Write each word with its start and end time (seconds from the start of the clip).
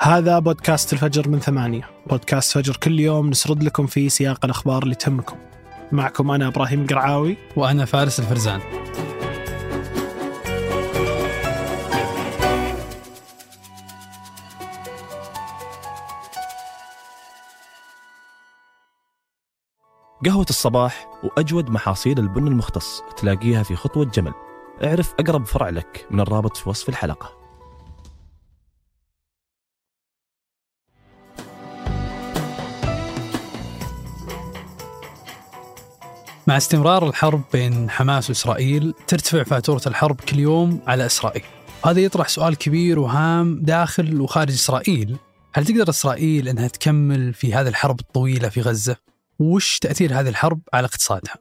هذا 0.00 0.38
بودكاست 0.38 0.92
الفجر 0.92 1.28
من 1.28 1.40
ثمانية. 1.40 1.90
بودكاست 2.06 2.52
فجر 2.52 2.76
كل 2.76 3.00
يوم 3.00 3.30
نسرد 3.30 3.62
لكم 3.62 3.86
فيه 3.86 4.08
سياق 4.08 4.44
الأخبار 4.44 4.82
اللي 4.82 4.94
تهمكم. 4.94 5.36
معكم 5.92 6.30
أنا 6.30 6.46
إبراهيم 6.46 6.86
قرعاوي. 6.86 7.36
وأنا 7.56 7.84
فارس 7.84 8.20
الفرزان. 8.20 8.60
قهوة 20.26 20.46
الصباح 20.50 21.08
وأجود 21.22 21.70
محاصيل 21.70 22.18
البن 22.18 22.46
المختص 22.46 23.02
تلاقيها 23.16 23.62
في 23.62 23.76
خطوة 23.76 24.04
جمل. 24.04 24.32
اعرف 24.84 25.14
أقرب 25.20 25.46
فرع 25.46 25.68
لك 25.68 26.06
من 26.10 26.20
الرابط 26.20 26.56
في 26.56 26.68
وصف 26.68 26.88
الحلقة. 26.88 27.37
مع 36.48 36.56
استمرار 36.56 37.08
الحرب 37.08 37.42
بين 37.52 37.90
حماس 37.90 38.30
وإسرائيل 38.30 38.94
ترتفع 39.06 39.42
فاتورة 39.42 39.82
الحرب 39.86 40.20
كل 40.20 40.38
يوم 40.38 40.80
على 40.86 41.06
إسرائيل 41.06 41.42
هذا 41.86 42.00
يطرح 42.00 42.28
سؤال 42.28 42.56
كبير 42.56 42.98
وهام 42.98 43.60
داخل 43.62 44.20
وخارج 44.20 44.52
إسرائيل 44.52 45.16
هل 45.54 45.66
تقدر 45.66 45.88
إسرائيل 45.88 46.48
أنها 46.48 46.68
تكمل 46.68 47.34
في 47.34 47.54
هذه 47.54 47.68
الحرب 47.68 48.00
الطويلة 48.00 48.48
في 48.48 48.60
غزة؟ 48.60 48.96
وش 49.38 49.78
تأثير 49.78 50.20
هذه 50.20 50.28
الحرب 50.28 50.60
على 50.72 50.84
اقتصادها؟ 50.84 51.34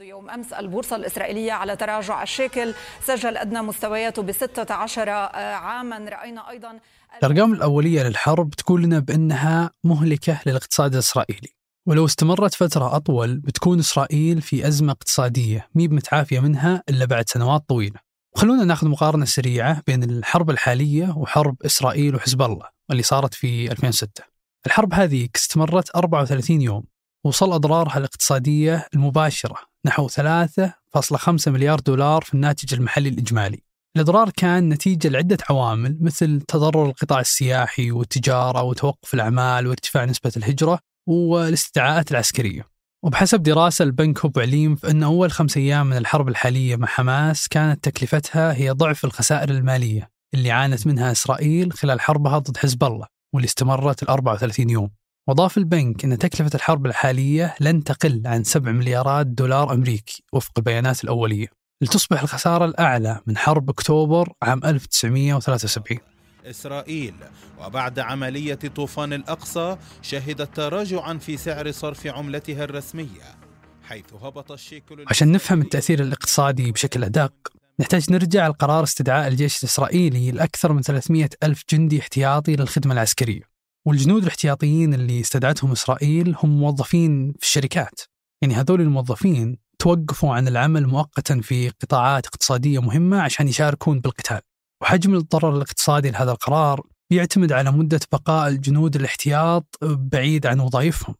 يوم 0.00 0.30
أمس 0.30 0.52
البورصة 0.52 0.96
الإسرائيلية 0.96 1.52
على 1.52 1.76
تراجع 1.76 2.22
الشيكل 2.22 2.74
سجل 3.04 3.36
أدنى 3.36 3.62
مستوياته 3.62 4.22
ب 4.22 4.32
16 4.32 5.08
عاما 5.10 5.98
رأينا 5.98 6.50
أيضا 6.50 6.78
الأرقام 7.18 7.52
الأولية 7.52 8.02
للحرب 8.02 8.50
تقول 8.50 8.82
لنا 8.82 8.98
بأنها 8.98 9.70
مهلكة 9.84 10.40
للاقتصاد 10.46 10.92
الإسرائيلي 10.92 11.61
ولو 11.86 12.04
استمرت 12.04 12.54
فترة 12.54 12.96
أطول 12.96 13.38
بتكون 13.38 13.78
إسرائيل 13.78 14.42
في 14.42 14.68
أزمة 14.68 14.92
اقتصادية 14.92 15.68
مي 15.74 15.88
متعافية 15.88 16.40
منها 16.40 16.82
إلا 16.88 17.04
بعد 17.04 17.28
سنوات 17.28 17.64
طويلة. 17.68 18.00
وخلونا 18.36 18.64
ناخذ 18.64 18.88
مقارنة 18.88 19.24
سريعة 19.24 19.82
بين 19.86 20.02
الحرب 20.02 20.50
الحالية 20.50 21.14
وحرب 21.16 21.56
إسرائيل 21.62 22.14
وحزب 22.14 22.42
الله 22.42 22.66
اللي 22.90 23.02
صارت 23.02 23.34
في 23.34 23.72
2006 23.72 24.24
الحرب 24.66 24.94
هذه 24.94 25.28
استمرت 25.36 25.96
34 25.96 26.62
يوم 26.62 26.84
وصل 27.24 27.52
أضرارها 27.52 27.98
الاقتصادية 27.98 28.86
المباشرة 28.94 29.56
نحو 29.86 30.08
3.5 30.08 31.48
مليار 31.48 31.80
دولار 31.80 32.22
في 32.22 32.34
الناتج 32.34 32.74
المحلي 32.74 33.08
الإجمالي. 33.08 33.62
الإضرار 33.96 34.30
كان 34.30 34.68
نتيجة 34.68 35.08
لعدة 35.08 35.38
عوامل 35.50 35.98
مثل 36.00 36.40
تضرر 36.40 36.86
القطاع 36.86 37.20
السياحي 37.20 37.90
والتجارة 37.90 38.62
وتوقف 38.62 39.14
الأعمال 39.14 39.66
وارتفاع 39.66 40.04
نسبة 40.04 40.32
الهجرة 40.36 40.78
والاستدعاءات 41.08 42.10
العسكرية. 42.10 42.72
وبحسب 43.04 43.42
دراسة 43.42 43.82
البنك 43.82 44.18
هوب 44.18 44.38
عليم 44.38 44.76
فإن 44.76 45.02
أول 45.02 45.32
خمس 45.32 45.56
أيام 45.56 45.86
من 45.86 45.96
الحرب 45.96 46.28
الحالية 46.28 46.76
مع 46.76 46.86
حماس 46.86 47.48
كانت 47.48 47.84
تكلفتها 47.84 48.54
هي 48.54 48.70
ضعف 48.70 49.04
الخسائر 49.04 49.50
المالية 49.50 50.10
اللي 50.34 50.50
عانت 50.50 50.86
منها 50.86 51.12
إسرائيل 51.12 51.72
خلال 51.72 52.00
حربها 52.00 52.38
ضد 52.38 52.56
حزب 52.56 52.84
الله 52.84 53.06
واللي 53.34 53.46
استمرت 53.46 54.02
ال 54.02 54.08
34 54.08 54.70
يوم. 54.70 54.90
وضاف 55.28 55.58
البنك 55.58 56.04
أن 56.04 56.18
تكلفة 56.18 56.50
الحرب 56.54 56.86
الحالية 56.86 57.54
لن 57.60 57.84
تقل 57.84 58.22
عن 58.26 58.44
7 58.44 58.72
مليارات 58.72 59.26
دولار 59.26 59.72
أمريكي 59.72 60.24
وفق 60.32 60.52
البيانات 60.58 61.04
الأولية. 61.04 61.46
لتصبح 61.82 62.22
الخسارة 62.22 62.64
الأعلى 62.64 63.20
من 63.26 63.36
حرب 63.36 63.70
أكتوبر 63.70 64.32
عام 64.42 64.60
1973 64.64 66.11
إسرائيل. 66.44 67.14
وبعد 67.60 67.98
عملية 67.98 68.54
طوفان 68.54 69.12
الأقصى 69.12 69.76
شهدت 70.02 70.56
تراجعا 70.56 71.18
في 71.18 71.36
سعر 71.36 71.70
صرف 71.70 72.06
عملتها 72.06 72.64
الرسمية 72.64 73.42
حيث 73.82 74.12
هبط 74.22 74.52
الشيكل 74.52 75.04
عشان 75.08 75.32
نفهم 75.32 75.60
التأثير 75.60 76.02
الاقتصادي 76.02 76.72
بشكل 76.72 77.04
أدق 77.04 77.32
نحتاج 77.80 78.12
نرجع 78.12 78.48
لقرار 78.48 78.84
استدعاء 78.84 79.28
الجيش 79.28 79.58
الإسرائيلي 79.58 80.30
لأكثر 80.30 80.72
من 80.72 80.82
300 80.82 81.28
ألف 81.42 81.62
جندي 81.70 82.00
احتياطي 82.00 82.56
للخدمة 82.56 82.92
العسكرية. 82.94 83.42
والجنود 83.86 84.22
الاحتياطيين 84.22 84.94
اللي 84.94 85.20
استدعتهم 85.20 85.72
إسرائيل 85.72 86.36
هم 86.42 86.60
موظفين 86.60 87.32
في 87.38 87.46
الشركات. 87.46 88.00
يعني 88.42 88.54
هذول 88.54 88.80
الموظفين 88.80 89.56
توقفوا 89.78 90.34
عن 90.34 90.48
العمل 90.48 90.86
مؤقتا 90.86 91.40
في 91.40 91.68
قطاعات 91.68 92.26
اقتصادية 92.26 92.80
مهمة 92.82 93.20
عشان 93.20 93.48
يشاركون 93.48 94.00
بالقتال. 94.00 94.40
وحجم 94.82 95.14
الضرر 95.14 95.56
الاقتصادي 95.56 96.10
لهذا 96.10 96.30
القرار 96.32 96.80
يعتمد 97.10 97.52
على 97.52 97.70
مدة 97.72 98.00
بقاء 98.12 98.48
الجنود 98.48 98.96
الاحتياط 98.96 99.78
بعيد 99.82 100.46
عن 100.46 100.60
وظائفهم. 100.60 101.14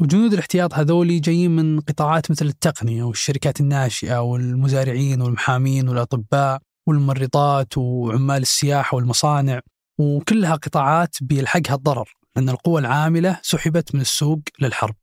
وجنود 0.00 0.32
الاحتياط 0.32 0.74
هذول 0.74 1.20
جايين 1.20 1.50
من 1.56 1.80
قطاعات 1.80 2.30
مثل 2.30 2.46
التقنية 2.46 3.02
والشركات 3.02 3.60
الناشئة 3.60 4.18
والمزارعين 4.18 5.22
والمحامين 5.22 5.88
والأطباء 5.88 6.60
والممرضات 6.88 7.78
وعمال 7.78 8.42
السياحة 8.42 8.96
والمصانع 8.96 9.60
وكلها 9.98 10.54
قطاعات 10.54 11.16
بيلحقها 11.20 11.74
الضرر 11.74 12.08
لأن 12.36 12.48
القوى 12.48 12.80
العاملة 12.80 13.40
سحبت 13.42 13.94
من 13.94 14.00
السوق 14.00 14.40
للحرب. 14.60 14.94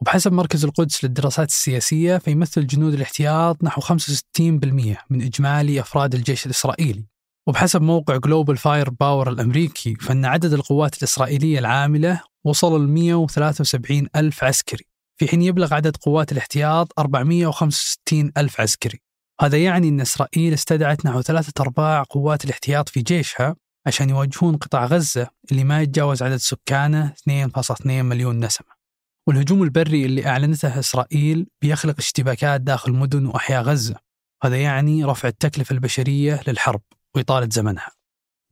وبحسب 0.00 0.32
مركز 0.32 0.64
القدس 0.64 1.04
للدراسات 1.04 1.48
السياسية 1.48 2.18
فيمثل 2.18 2.66
جنود 2.66 2.94
الاحتياط 2.94 3.64
نحو 3.64 3.80
65% 3.80 5.04
من 5.10 5.22
إجمالي 5.22 5.80
أفراد 5.80 6.14
الجيش 6.14 6.46
الإسرائيلي. 6.46 7.10
وبحسب 7.46 7.82
موقع 7.82 8.16
Global 8.16 8.56
Firepower 8.56 9.30
الأمريكي 9.30 9.94
فإن 9.94 10.24
عدد 10.24 10.52
القوات 10.52 10.98
الإسرائيلية 10.98 11.58
العاملة 11.58 12.20
وصل 12.44 12.84
ل 12.84 12.88
173 12.88 14.08
ألف 14.16 14.44
عسكري 14.44 14.84
في 15.20 15.28
حين 15.28 15.42
يبلغ 15.42 15.74
عدد 15.74 15.96
قوات 15.96 16.32
الاحتياط 16.32 16.92
465 16.98 18.32
ألف 18.36 18.60
عسكري. 18.60 19.00
هذا 19.40 19.58
يعني 19.58 19.88
أن 19.88 20.00
إسرائيل 20.00 20.52
استدعت 20.52 21.06
نحو 21.06 21.22
ثلاثة 21.22 21.52
أرباع 21.62 22.02
قوات 22.02 22.44
الاحتياط 22.44 22.88
في 22.88 23.02
جيشها 23.02 23.56
عشان 23.86 24.10
يواجهون 24.10 24.56
قطاع 24.56 24.84
غزة 24.84 25.28
اللي 25.52 25.64
ما 25.64 25.82
يتجاوز 25.82 26.22
عدد 26.22 26.36
سكانه 26.36 27.14
2.2 27.28 27.86
مليون 27.86 28.44
نسمة. 28.44 28.66
والهجوم 29.28 29.62
البري 29.62 30.04
اللي 30.04 30.26
أعلنته 30.26 30.78
إسرائيل 30.78 31.46
بيخلق 31.62 31.94
اشتباكات 31.98 32.60
داخل 32.60 32.92
مدن 32.92 33.26
وأحياء 33.26 33.62
غزة. 33.62 33.96
هذا 34.42 34.56
يعني 34.62 35.04
رفع 35.04 35.28
التكلفة 35.28 35.72
البشرية 35.72 36.40
للحرب. 36.48 36.80
وإطالة 37.16 37.48
زمنها. 37.52 37.90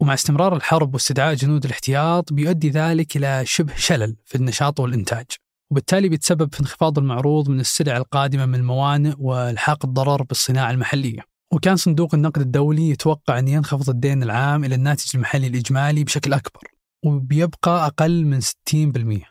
ومع 0.00 0.14
استمرار 0.14 0.56
الحرب 0.56 0.94
واستدعاء 0.94 1.34
جنود 1.34 1.64
الاحتياط 1.64 2.32
بيؤدي 2.32 2.70
ذلك 2.70 3.16
إلى 3.16 3.46
شبه 3.46 3.74
شلل 3.76 4.16
في 4.24 4.34
النشاط 4.34 4.80
والإنتاج. 4.80 5.26
وبالتالي 5.70 6.08
بيتسبب 6.08 6.54
في 6.54 6.60
انخفاض 6.60 6.98
المعروض 6.98 7.48
من 7.48 7.60
السلع 7.60 7.96
القادمة 7.96 8.46
من 8.46 8.54
الموانئ 8.54 9.14
وإلحاق 9.18 9.84
الضرر 9.84 10.22
بالصناعة 10.22 10.70
المحلية. 10.70 11.20
وكان 11.52 11.76
صندوق 11.76 12.14
النقد 12.14 12.40
الدولي 12.40 12.90
يتوقع 12.90 13.38
أن 13.38 13.48
ينخفض 13.48 13.90
الدين 13.90 14.22
العام 14.22 14.64
إلى 14.64 14.74
الناتج 14.74 15.10
المحلي 15.14 15.46
الإجمالي 15.46 16.04
بشكل 16.04 16.32
أكبر 16.32 16.62
وبيبقى 17.04 17.86
أقل 17.86 18.24
من 18.24 18.40
60% 18.40 19.26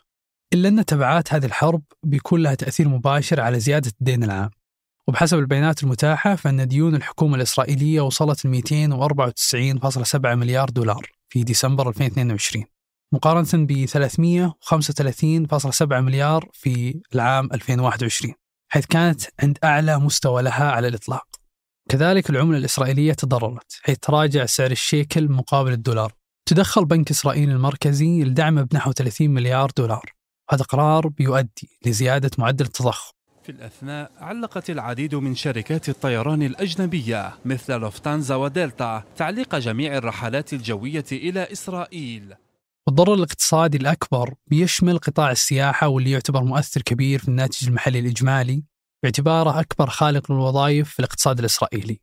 إلا 0.54 0.70
أن 0.70 0.86
تبعات 0.86 1.34
هذه 1.34 1.46
الحرب 1.46 1.82
بيكون 2.04 2.44
لها 2.44 2.56
تأثير 2.56 2.88
مباشر 2.88 3.40
على 3.40 3.60
زيادة 3.60 3.92
الدين 4.02 4.24
العام. 4.24 4.50
وبحسب 5.08 5.40
البيانات 5.40 5.84
المتاحة 5.84 6.36
فإن 6.36 6.68
ديون 6.68 6.96
الحكومة 6.96 7.36
الإسرائيلية 7.36 8.02
وصلت 8.02 8.46
ل 8.46 8.62
294.7 8.62 10.26
مليار 10.26 10.70
دولار 10.70 11.12
في 11.30 11.44
ديسمبر 11.44 11.90
2022 11.90 12.66
مقارنة 13.14 13.48
ب 13.54 13.86
335.7 13.86 15.94
مليار 15.94 16.50
في 16.54 17.02
العام 17.16 17.50
2021 17.54 18.34
حيث 18.72 18.86
كانت 18.86 19.22
عند 19.40 19.58
أعلى 19.64 20.00
مستوى 20.00 20.42
لها 20.42 20.72
على 20.72 20.88
الإطلاق. 20.88 21.28
كذلك 21.90 22.30
العملة 22.30 22.58
الإسرائيلية 22.58 23.14
تضررت 23.14 23.80
حيث 23.82 23.98
تراجع 23.98 24.46
سعر 24.46 24.72
الشيكل 24.72 25.32
مقابل 25.32 25.72
الدولار. 25.72 26.14
تدخل 26.46 26.86
بنك 26.86 27.12
إسرائيل 27.12 27.50
المركزي 27.50 28.24
لدعمه 28.24 28.62
بنحو 28.62 28.92
30 28.92 29.30
مليار 29.30 29.72
دولار. 29.78 30.14
هذا 30.50 30.64
قرار 30.64 31.08
بيؤدي 31.08 31.80
لزيادة 31.86 32.32
معدل 32.38 32.66
التضخم. 32.66 33.17
في 33.48 33.54
الأثناء 33.54 34.12
علقت 34.18 34.70
العديد 34.70 35.16
من 35.16 35.36
شركات 35.36 35.90
الطيران 35.90 36.44
الأجنبية 36.44 37.34
مثل 37.46 37.74
لوفتانزا 37.74 38.36
ودلتا 38.36 39.04
تعليق 39.18 39.56
جميع 39.56 39.98
الرحلات 39.98 40.54
الجوية 40.54 41.06
إلى 41.12 41.52
إسرائيل. 41.52 42.36
والضرر 42.88 43.14
الاقتصادي 43.14 43.78
الأكبر 43.78 44.34
بيشمل 44.48 44.98
قطاع 44.98 45.32
السياحة 45.32 45.88
واللي 45.88 46.12
يعتبر 46.12 46.44
مؤثر 46.44 46.82
كبير 46.82 47.20
في 47.20 47.28
الناتج 47.28 47.68
المحلي 47.68 48.00
الإجمالي 48.00 48.64
باعتباره 49.04 49.60
أكبر 49.60 49.90
خالق 49.90 50.32
للوظائف 50.32 50.90
في 50.90 51.00
الاقتصاد 51.00 51.40
الإسرائيلي. 51.40 52.00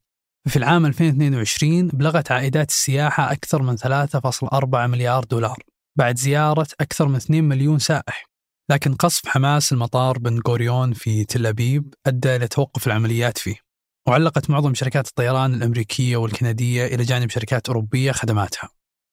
في 0.48 0.56
العام 0.56 0.86
2022 0.86 1.88
بلغت 1.88 2.32
عائدات 2.32 2.70
السياحة 2.70 3.32
أكثر 3.32 3.62
من 3.62 3.76
3.4 3.76 4.86
مليار 4.86 5.24
دولار 5.24 5.58
بعد 5.96 6.18
زيارة 6.18 6.68
أكثر 6.80 7.08
من 7.08 7.16
2 7.16 7.44
مليون 7.44 7.78
سائح. 7.78 8.33
لكن 8.70 8.94
قصف 8.94 9.28
حماس 9.28 9.72
المطار 9.72 10.18
بن 10.18 10.40
غوريون 10.48 10.92
في 10.92 11.24
تل 11.24 11.46
أبيب 11.46 11.94
أدى 12.06 12.36
إلى 12.36 12.48
توقف 12.48 12.86
العمليات 12.86 13.38
فيه 13.38 13.56
وعلقت 14.08 14.50
معظم 14.50 14.74
شركات 14.74 15.08
الطيران 15.08 15.54
الأمريكية 15.54 16.16
والكندية 16.16 16.86
إلى 16.86 17.02
جانب 17.02 17.30
شركات 17.30 17.68
أوروبية 17.68 18.12
خدماتها. 18.12 18.68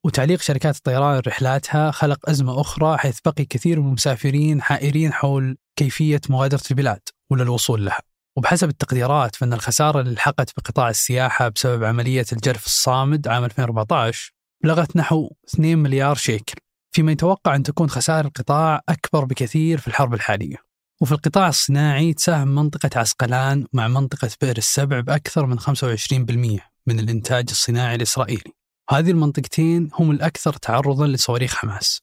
وتعليق 0.06 0.42
شركات 0.42 0.76
الطيران 0.76 1.22
رحلاتها 1.28 1.92
خلق 1.92 2.30
أزمة 2.30 2.62
أخرى 2.62 2.98
حيث 2.98 3.20
بقي 3.26 3.46
كثير 3.46 3.80
من 3.80 3.88
المسافرين 3.88 4.62
حائرين 4.62 5.14
حول 5.14 5.58
كيفية 5.76 6.22
مغادرة 6.30 6.62
البلاد 6.72 7.02
ولا 7.30 7.44
الوصول 7.44 7.86
لها. 7.86 8.02
وبحسب 8.38 8.70
التقديرات 8.70 9.36
فإن 9.36 9.54
الخسارة 9.54 10.02
اللي 10.02 10.14
لحقت 10.14 10.52
بقطاع 10.58 10.90
السياحة 10.90 11.50
بسبب 11.50 11.84
عملية 11.84 12.26
الجرف 12.34 12.66
الصامد 12.66 13.28
عام 13.28 13.44
2014 13.46 14.34
بلغت 14.64 14.98
نحو 14.98 15.30
2 15.54 15.78
مليار 15.78 16.16
شيكل. 16.16 16.56
فيما 16.92 17.12
يتوقع 17.12 17.56
أن 17.56 17.64
تكون 17.64 17.90
خسائر 17.90 18.26
القطاع 18.26 18.82
أكبر 18.90 19.26
بكثير 19.26 19.78
في 19.78 19.88
الحرب 19.88 20.14
الحالية. 20.14 20.58
وفي 21.02 21.12
القطاع 21.12 21.48
الصناعي 21.48 22.14
تساهم 22.14 22.56
منطقة 22.56 22.90
عسقلان 22.96 23.66
مع 23.74 23.88
منطقة 23.88 24.30
بئر 24.42 24.58
السبع 24.58 25.00
بأكثر 25.00 25.46
من 25.46 25.60
25% 25.60 26.60
من 26.88 27.00
الإنتاج 27.00 27.46
الصناعي 27.50 27.96
الإسرائيلي. 27.96 28.52
هذه 28.90 29.12
المنطقتين 29.12 29.90
هم 29.94 30.12
الأكثر 30.12 30.54
تعرضا 30.54 31.08
لصواريخ 31.08 31.56
حماس. 31.56 32.02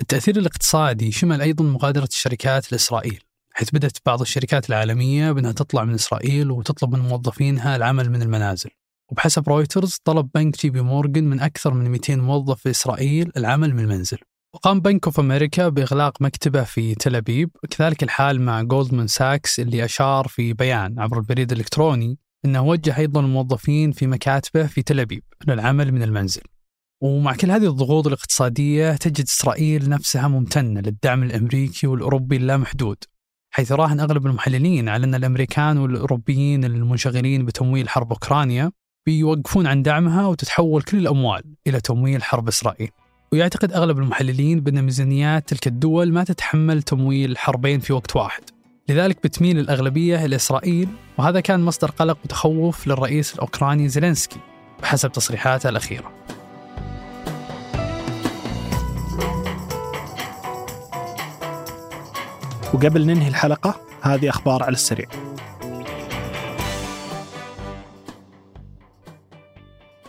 التأثير 0.00 0.36
الاقتصادي 0.36 1.12
شمل 1.12 1.40
أيضا 1.40 1.64
مغادرة 1.64 2.04
الشركات 2.04 2.72
لإسرائيل 2.72 3.22
حيث 3.58 3.70
بدأت 3.70 3.98
بعض 4.06 4.20
الشركات 4.20 4.68
العالمية 4.70 5.32
بأنها 5.32 5.52
تطلع 5.52 5.84
من 5.84 5.94
إسرائيل 5.94 6.50
وتطلب 6.50 6.96
من 6.96 7.00
موظفينها 7.00 7.76
العمل 7.76 8.10
من 8.10 8.22
المنازل. 8.22 8.70
وبحسب 9.10 9.48
رويترز 9.48 9.96
طلب 10.04 10.28
بنك 10.34 10.58
JP 10.58 10.80
Morgan 10.80 11.24
من 11.24 11.40
أكثر 11.40 11.74
من 11.74 11.90
200 11.90 12.16
موظف 12.16 12.60
في 12.60 12.70
إسرائيل 12.70 13.32
العمل 13.36 13.74
من 13.74 13.80
المنزل. 13.80 14.18
وقام 14.58 14.80
Bank 14.80 15.06
of 15.06 15.20
America 15.20 15.68
بإغلاق 15.68 16.22
مكتبه 16.22 16.62
في 16.64 16.94
تل 16.94 17.16
أبيب، 17.16 17.50
كذلك 17.70 18.02
الحال 18.02 18.40
مع 18.40 18.62
Goldman 18.62 19.06
Sachs 19.06 19.60
اللي 19.60 19.84
أشار 19.84 20.28
في 20.28 20.52
بيان 20.52 21.00
عبر 21.00 21.18
البريد 21.18 21.52
الإلكتروني 21.52 22.18
إنه 22.44 22.62
وجه 22.62 22.98
أيضا 22.98 23.20
الموظفين 23.20 23.92
في 23.92 24.06
مكاتبه 24.06 24.66
في 24.66 24.82
تل 24.82 25.00
أبيب 25.00 25.22
للعمل 25.48 25.92
من 25.92 26.02
المنزل. 26.02 26.42
ومع 27.02 27.34
كل 27.34 27.50
هذه 27.50 27.66
الضغوط 27.66 28.06
الاقتصادية 28.06 28.92
تجد 28.92 29.24
إسرائيل 29.24 29.88
نفسها 29.88 30.28
ممتنة 30.28 30.80
للدعم 30.80 31.22
الأمريكي 31.22 31.86
والأوروبي 31.86 32.36
اللامحدود 32.36 33.04
حيث 33.54 33.72
راهن 33.72 34.00
أغلب 34.00 34.26
المحللين 34.26 34.88
على 34.88 35.04
أن 35.04 35.14
الأمريكان 35.14 35.78
والأوروبيين 35.78 36.64
المنشغلين 36.64 37.44
بتمويل 37.44 37.88
حرب 37.88 38.12
أوكرانيا 38.12 38.70
بيوقفون 39.06 39.66
عن 39.66 39.82
دعمها 39.82 40.26
وتتحول 40.26 40.82
كل 40.82 40.98
الأموال 40.98 41.42
إلى 41.66 41.80
تمويل 41.80 42.22
حرب 42.22 42.48
إسرائيل. 42.48 42.90
ويعتقد 43.32 43.72
أغلب 43.72 43.98
المحللين 43.98 44.60
بأن 44.60 44.82
ميزانيات 44.82 45.48
تلك 45.48 45.66
الدول 45.66 46.12
ما 46.12 46.24
تتحمل 46.24 46.82
تمويل 46.82 47.38
حربين 47.38 47.80
في 47.80 47.92
وقت 47.92 48.16
واحد. 48.16 48.42
لذلك 48.88 49.18
بتميل 49.24 49.58
الأغلبية 49.58 50.24
إلى 50.24 50.36
إسرائيل 50.36 50.88
وهذا 51.18 51.40
كان 51.40 51.60
مصدر 51.60 51.90
قلق 51.90 52.18
وتخوف 52.24 52.86
للرئيس 52.86 53.34
الأوكراني 53.34 53.88
زيلينسكي 53.88 54.40
بحسب 54.82 55.12
تصريحاته 55.12 55.68
الأخيرة. 55.68 56.12
وقبل 62.74 63.06
ننهي 63.06 63.28
الحلقة 63.28 63.80
هذه 64.02 64.28
أخبار 64.28 64.62
على 64.62 64.72
السريع 64.72 65.08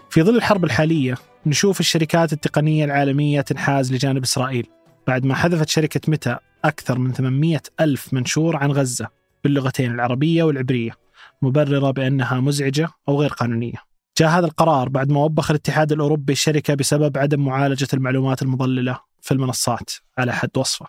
في 0.10 0.24
ظل 0.24 0.36
الحرب 0.36 0.64
الحالية 0.64 1.16
نشوف 1.46 1.80
الشركات 1.80 2.34
التقنية 2.34 2.86
العالمية 2.86 3.42
تنحاز 3.42 3.94
لجانب 3.94 4.24
إسرائيل. 4.24 4.68
بعد 5.08 5.26
ما 5.26 5.36
حذفت 5.36 5.70
شركة 5.70 6.02
متى 6.08 6.38
أكثر 6.66 7.00
من 7.00 7.14
800 7.14 7.62
ألف 7.80 8.14
منشور 8.14 8.58
عن 8.58 8.72
غزة 8.72 9.08
باللغتين 9.44 9.92
العربية 9.92 10.44
والعبرية 10.44 10.92
مبررة 11.42 11.92
بأنها 11.92 12.40
مزعجة 12.40 12.90
أو 13.10 13.22
غير 13.22 13.30
قانونية. 13.30 13.78
جاء 14.18 14.30
هذا 14.30 14.46
القرار 14.46 14.90
بعد 14.90 15.12
ما 15.12 15.20
وبخ 15.20 15.52
الاتحاد 15.52 15.92
الأوروبي 15.92 16.34
الشركة 16.34 16.74
بسبب 16.74 17.18
عدم 17.18 17.46
معالجة 17.46 17.88
المعلومات 17.94 18.42
المضللة 18.42 19.00
في 19.22 19.32
المنصات 19.32 19.90
على 20.18 20.34
حد 20.34 20.58
وصفه. 20.58 20.86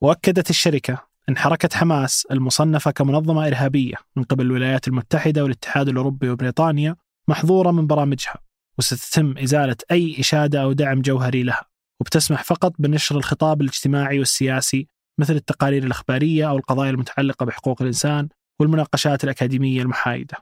وأكدت 0.00 0.50
الشركة 0.50 0.98
أن 1.28 1.36
حركة 1.36 1.68
حماس 1.72 2.26
المصنفة 2.30 2.90
كمنظمة 2.90 3.46
إرهابية 3.46 3.94
من 4.16 4.22
قبل 4.22 4.44
الولايات 4.44 4.88
المتحدة 4.88 5.42
والاتحاد 5.42 5.88
الأوروبي 5.88 6.30
وبريطانيا 6.30 6.96
محظورة 7.28 7.70
من 7.70 7.86
برامجها. 7.86 8.51
وستتم 8.78 9.38
إزالة 9.38 9.76
أي 9.90 10.20
إشادة 10.20 10.62
أو 10.62 10.72
دعم 10.72 11.02
جوهري 11.02 11.42
لها 11.42 11.66
وبتسمح 12.00 12.44
فقط 12.44 12.72
بنشر 12.78 13.16
الخطاب 13.16 13.60
الاجتماعي 13.60 14.18
والسياسي 14.18 14.86
مثل 15.20 15.34
التقارير 15.34 15.84
الإخبارية 15.84 16.50
أو 16.50 16.56
القضايا 16.56 16.90
المتعلقة 16.90 17.46
بحقوق 17.46 17.82
الإنسان 17.82 18.28
والمناقشات 18.60 19.24
الأكاديمية 19.24 19.82
المحايدة. 19.82 20.36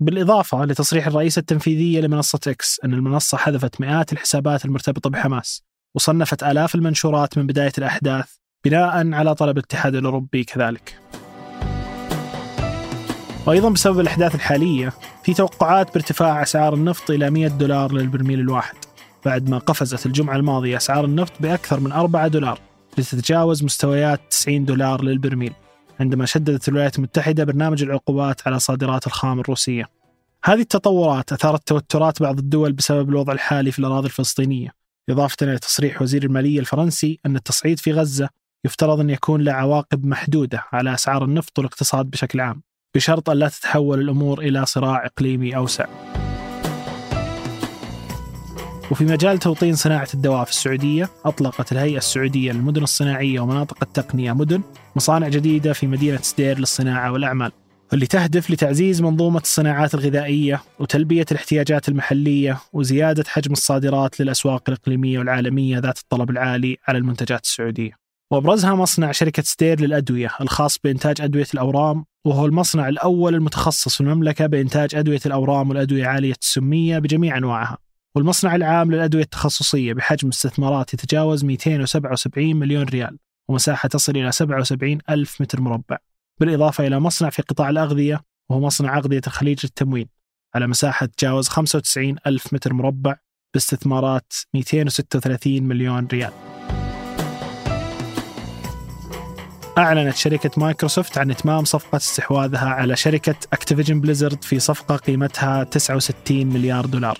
بالإضافة 0.00 0.64
لتصريح 0.64 1.06
الرئيسة 1.06 1.40
التنفيذية 1.40 2.00
لمنصة 2.00 2.40
إكس 2.46 2.80
أن 2.84 2.94
المنصة 2.94 3.38
حذفت 3.38 3.80
مئات 3.80 4.12
الحسابات 4.12 4.64
المرتبطة 4.64 5.10
بحماس 5.10 5.62
وصنفت 5.96 6.42
آلاف 6.42 6.74
المنشورات 6.74 7.38
من 7.38 7.46
بداية 7.46 7.72
الأحداث 7.78 8.34
بناء 8.64 9.12
على 9.12 9.34
طلب 9.34 9.58
الاتحاد 9.58 9.94
الأوروبي 9.94 10.44
كذلك. 10.44 11.11
وأيضا 13.46 13.70
بسبب 13.70 14.00
الأحداث 14.00 14.34
الحالية 14.34 14.92
في 15.24 15.34
توقعات 15.34 15.94
بارتفاع 15.94 16.42
أسعار 16.42 16.74
النفط 16.74 17.10
إلى 17.10 17.30
100 17.30 17.48
دولار 17.48 17.92
للبرميل 17.92 18.40
الواحد. 18.40 18.74
بعد 19.24 19.48
ما 19.48 19.58
قفزت 19.58 20.06
الجمعة 20.06 20.36
الماضية 20.36 20.76
أسعار 20.76 21.04
النفط 21.04 21.32
بأكثر 21.40 21.80
من 21.80 21.92
4 21.92 22.28
دولار 22.28 22.60
لتتجاوز 22.98 23.64
مستويات 23.64 24.20
90 24.30 24.64
دولار 24.64 25.04
للبرميل 25.04 25.52
عندما 26.00 26.26
شددت 26.26 26.68
الولايات 26.68 26.96
المتحدة 26.96 27.44
برنامج 27.44 27.82
العقوبات 27.82 28.40
على 28.46 28.58
صادرات 28.58 29.06
الخام 29.06 29.40
الروسية. 29.40 29.88
هذه 30.44 30.60
التطورات 30.60 31.32
أثارت 31.32 31.68
توترات 31.68 32.22
بعض 32.22 32.38
الدول 32.38 32.72
بسبب 32.72 33.08
الوضع 33.08 33.32
الحالي 33.32 33.72
في 33.72 33.78
الأراضي 33.78 34.06
الفلسطينية 34.06 34.74
إضافة 35.10 35.36
إلى 35.42 35.58
تصريح 35.58 36.02
وزير 36.02 36.22
المالية 36.24 36.60
الفرنسي 36.60 37.20
أن 37.26 37.36
التصعيد 37.36 37.78
في 37.78 37.92
غزة 37.92 38.28
يفترض 38.64 39.00
أن 39.00 39.10
يكون 39.10 39.40
له 39.40 39.52
عواقب 39.52 40.06
محدودة 40.06 40.64
على 40.72 40.94
أسعار 40.94 41.24
النفط 41.24 41.58
والاقتصاد 41.58 42.06
بشكل 42.06 42.40
عام. 42.40 42.62
بشرط 42.94 43.30
أن 43.30 43.36
لا 43.36 43.48
تتحول 43.48 44.00
الأمور 44.00 44.40
إلى 44.40 44.66
صراع 44.66 45.06
إقليمي 45.06 45.56
أوسع. 45.56 45.86
وفي 48.90 49.04
مجال 49.04 49.38
توطين 49.38 49.74
صناعة 49.74 50.08
الدواء 50.14 50.44
في 50.44 50.50
السعودية 50.50 51.10
أطلقت 51.24 51.72
الهيئة 51.72 51.98
السعودية 51.98 52.52
للمدن 52.52 52.82
الصناعية 52.82 53.40
ومناطق 53.40 53.76
التقنية 53.82 54.32
مدن 54.32 54.62
مصانع 54.96 55.28
جديدة 55.28 55.72
في 55.72 55.86
مدينة 55.86 56.18
سدير 56.22 56.58
للصناعة 56.58 57.12
والأعمال 57.12 57.52
واللي 57.92 58.06
تهدف 58.06 58.50
لتعزيز 58.50 59.02
منظومة 59.02 59.40
الصناعات 59.40 59.94
الغذائية 59.94 60.62
وتلبية 60.78 61.24
الاحتياجات 61.30 61.88
المحلية 61.88 62.58
وزيادة 62.72 63.24
حجم 63.28 63.52
الصادرات 63.52 64.20
للأسواق 64.20 64.62
الإقليمية 64.68 65.18
والعالمية 65.18 65.78
ذات 65.78 65.98
الطلب 65.98 66.30
العالي 66.30 66.76
على 66.88 66.98
المنتجات 66.98 67.44
السعودية. 67.44 67.92
وأبرزها 68.30 68.74
مصنع 68.74 69.12
شركة 69.12 69.42
ستير 69.42 69.80
للأدوية 69.80 70.30
الخاص 70.40 70.78
بإنتاج 70.84 71.20
أدوية 71.20 71.46
الأورام 71.54 72.04
وهو 72.26 72.46
المصنع 72.46 72.88
الأول 72.88 73.34
المتخصص 73.34 73.94
في 73.94 74.00
المملكة 74.00 74.46
بإنتاج 74.46 74.94
أدوية 74.94 75.20
الأورام 75.26 75.68
والأدوية 75.68 76.06
عاليه 76.06 76.34
السميه 76.42 76.98
بجميع 76.98 77.36
أنواعها. 77.36 77.78
والمصنع 78.16 78.54
العام 78.54 78.92
للأدوية 78.92 79.22
التخصصية 79.22 79.92
بحجم 79.92 80.28
استثمارات 80.28 80.94
يتجاوز 80.94 81.44
277 81.44 82.56
مليون 82.56 82.84
ريال 82.84 83.18
ومساحة 83.48 83.88
تصل 83.88 84.16
إلى 84.16 84.32
77 84.32 84.98
ألف 85.10 85.40
متر 85.40 85.60
مربع. 85.60 85.96
بالإضافة 86.40 86.86
إلى 86.86 87.00
مصنع 87.00 87.30
في 87.30 87.42
قطاع 87.42 87.70
الأغذية 87.70 88.20
وهو 88.50 88.60
مصنع 88.60 88.98
أغذية 88.98 89.22
الخليج 89.26 89.58
للتموين 89.64 90.08
على 90.54 90.66
مساحة 90.66 91.06
تجاوز 91.06 91.48
95 91.48 92.16
ألف 92.26 92.54
متر 92.54 92.72
مربع 92.72 93.16
باستثمارات 93.54 94.32
236 94.54 95.62
مليون 95.62 96.06
ريال. 96.06 96.51
أعلنت 99.78 100.16
شركة 100.16 100.50
مايكروسوفت 100.56 101.18
عن 101.18 101.30
إتمام 101.30 101.64
صفقة 101.64 101.96
استحواذها 101.96 102.68
على 102.68 102.96
شركة 102.96 103.34
Activision 103.52 104.00
Blizzard 104.00 104.44
في 104.44 104.58
صفقة 104.60 104.96
قيمتها 104.96 105.64
69 105.64 106.46
مليار 106.46 106.86
دولار. 106.86 107.18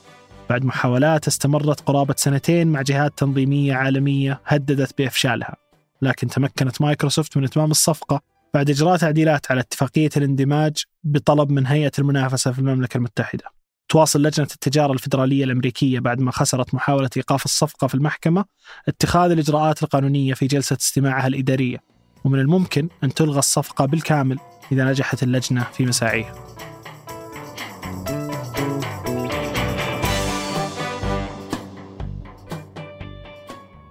بعد 0.50 0.64
محاولات 0.64 1.26
استمرت 1.26 1.80
قرابة 1.80 2.14
سنتين 2.18 2.68
مع 2.68 2.82
جهات 2.82 3.12
تنظيمية 3.18 3.74
عالمية 3.74 4.40
هددت 4.46 4.98
بإفشالها. 4.98 5.56
لكن 6.02 6.26
تمكنت 6.26 6.80
مايكروسوفت 6.80 7.36
من 7.36 7.44
إتمام 7.44 7.70
الصفقة 7.70 8.20
بعد 8.54 8.70
إجراء 8.70 8.96
تعديلات 8.96 9.50
على 9.50 9.60
اتفاقية 9.60 10.10
الاندماج 10.16 10.84
بطلب 11.04 11.50
من 11.50 11.66
هيئة 11.66 11.92
المنافسة 11.98 12.52
في 12.52 12.58
المملكة 12.58 12.96
المتحدة. 12.96 13.44
تواصل 13.88 14.22
لجنة 14.22 14.48
التجارة 14.54 14.92
الفيدرالية 14.92 15.44
الأمريكية 15.44 16.00
بعد 16.00 16.20
ما 16.20 16.32
خسرت 16.32 16.74
محاولة 16.74 17.10
إيقاف 17.16 17.44
الصفقة 17.44 17.86
في 17.86 17.94
المحكمة 17.94 18.44
اتخاذ 18.88 19.30
الإجراءات 19.30 19.82
القانونية 19.82 20.34
في 20.34 20.46
جلسة 20.46 20.76
استماعها 20.80 21.26
الإدارية. 21.26 21.91
ومن 22.24 22.38
الممكن 22.38 22.88
أن 23.04 23.14
تلغى 23.14 23.38
الصفقة 23.38 23.84
بالكامل 23.86 24.38
إذا 24.72 24.84
نجحت 24.84 25.22
اللجنة 25.22 25.66
في 25.72 25.86
مساعيها. 25.86 26.34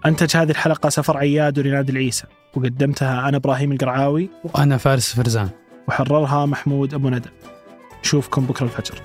أنتج 0.05 0.37
هذه 0.37 0.49
الحلقة 0.51 0.89
سفر 0.89 1.17
عياد 1.17 1.59
وريناد 1.59 1.89
العيسى 1.89 2.25
وقدمتها 2.55 3.29
أنا 3.29 3.37
إبراهيم 3.37 3.71
القرعاوي 3.71 4.29
وأنا 4.43 4.77
فارس 4.77 5.15
فرزان. 5.15 5.49
وحررها 5.87 6.45
محمود 6.45 6.93
أبو 6.93 7.09
ندى. 7.09 7.29
نشوفكم 8.03 8.45
بكرة 8.45 8.65
الفجر. 8.65 9.01